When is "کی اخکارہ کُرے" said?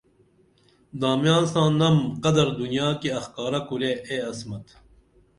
2.99-3.91